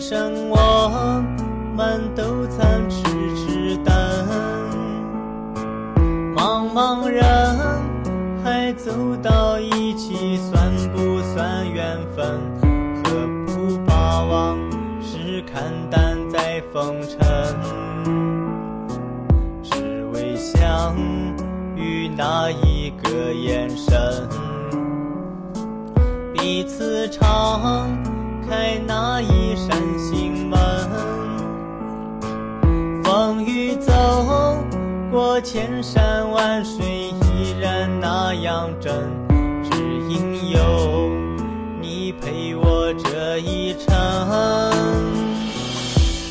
[0.00, 1.24] 今生我
[1.74, 3.02] 们都曾痴
[3.34, 3.92] 痴等。
[6.36, 7.24] 茫茫人
[8.44, 12.40] 海走到一起，算不算缘分？
[13.02, 14.56] 何不把往
[15.02, 17.18] 事看淡在风尘？
[19.64, 20.94] 只为相
[21.74, 24.28] 遇那一个眼神，
[26.32, 27.87] 彼此长
[35.50, 38.92] 千山万水，依然那样真，
[39.64, 41.08] 只因有
[41.80, 43.96] 你陪我这一程。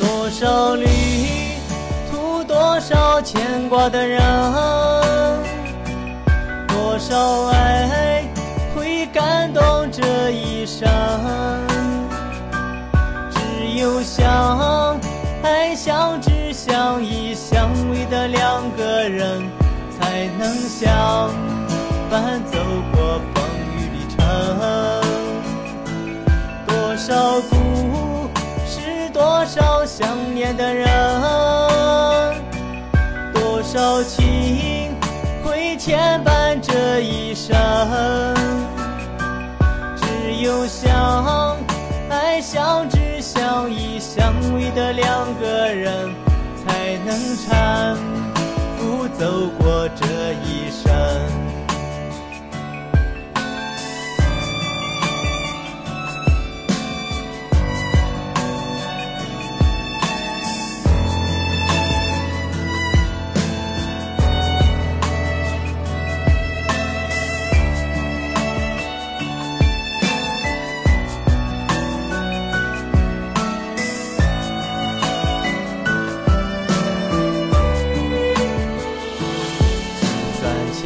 [0.00, 0.86] 多少旅
[2.10, 4.18] 途，多少牵挂的人，
[6.68, 8.26] 多少爱
[8.74, 10.88] 会感动这一生。
[13.30, 14.98] 只有相
[15.42, 17.34] 爱、相知、相依、
[18.12, 19.42] 的两个人，
[19.98, 21.30] 才能相
[22.10, 22.58] 伴走
[22.92, 24.20] 过风雨旅程。
[26.66, 28.28] 多少故
[28.66, 30.86] 事，多少想念的人，
[33.32, 34.94] 多少情
[35.42, 37.56] 会牵绊这一生。
[39.96, 41.56] 只有相
[42.10, 46.14] 爱、相知、相依、相偎的两个人，
[47.04, 47.96] 能搀
[48.78, 50.91] 扶走过这一生。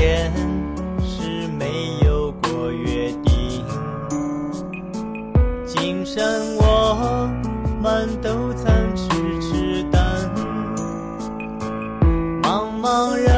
[0.00, 0.32] 前
[0.98, 3.62] 世没有过约定，
[5.66, 7.28] 今生我
[7.82, 9.10] 们都曾痴
[9.42, 10.00] 痴等。
[12.42, 13.28] 茫茫人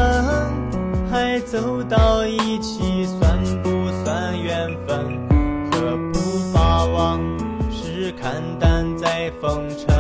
[1.11, 3.69] 海走到一起，算不
[4.05, 5.19] 算缘分？
[5.73, 7.19] 何不把往
[7.73, 9.92] 事看淡在风尘？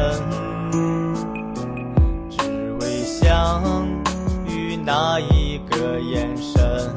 [5.73, 6.95] 个眼神，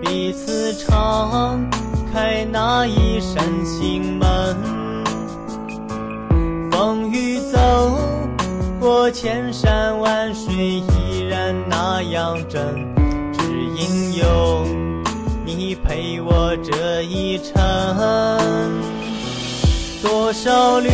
[0.00, 1.60] 彼此敞
[2.12, 4.56] 开那一扇心门。
[6.70, 7.98] 风雨走
[8.80, 12.62] 过千山万水，依然那样真，
[13.32, 13.42] 只
[13.76, 14.66] 因有
[15.44, 17.52] 你陪我这一程。
[20.02, 20.88] 多少旅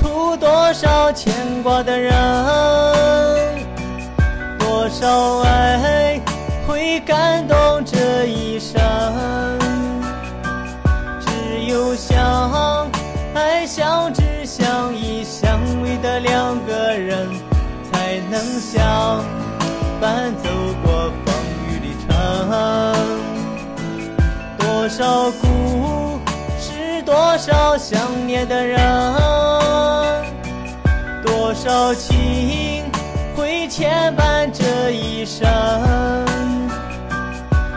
[0.00, 2.12] 途，多少牵挂的人，
[4.90, 6.20] 多少爱
[6.66, 8.74] 会感动这一生。
[11.20, 12.90] 只有相
[13.32, 17.28] 爱、相知、相依、相偎的两个人，
[17.92, 19.24] 才能相
[20.00, 20.50] 伴走
[20.82, 21.34] 过风
[21.68, 22.10] 雨里程。
[24.58, 26.18] 多少故
[26.58, 28.80] 事，多少想念的人，
[31.24, 32.89] 多少情
[33.80, 35.48] 牵绊这一生。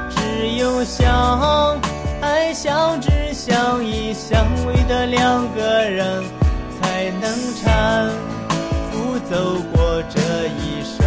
[0.10, 1.80] 只有相
[2.20, 6.22] 爱、相知、相依、相偎的两个人，
[6.82, 8.10] 才能搀
[8.92, 10.20] 扶走过这
[10.60, 11.00] 一生。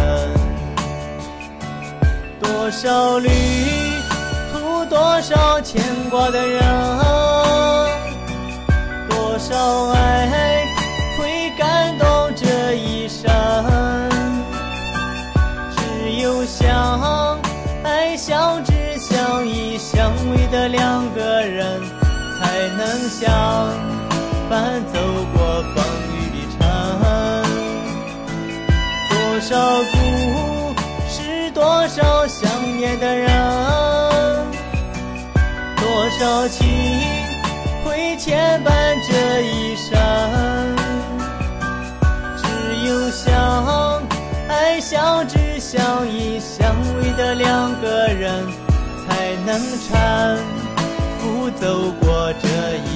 [2.39, 3.29] 多少旅
[4.51, 5.79] 途，多少牵
[6.09, 6.59] 挂的人，
[23.19, 23.27] 相
[24.47, 24.99] 伴走
[25.33, 25.83] 过风
[26.13, 26.61] 雨里程。
[29.09, 29.57] 多少
[29.91, 29.95] 故
[31.09, 32.47] 事，多少想
[32.77, 33.27] 念的人，
[35.77, 36.67] 多少情
[37.83, 38.69] 会牵绊
[39.09, 39.97] 这一生。
[42.37, 42.45] 只
[42.87, 43.99] 有相
[44.47, 46.71] 爱、相知、相依、相
[47.01, 48.45] 偎的两个人，
[49.07, 49.59] 才能
[49.89, 50.37] 搀
[51.17, 52.47] 扶走过这
[52.77, 52.86] 一。